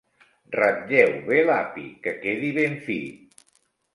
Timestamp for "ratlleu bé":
0.53-1.43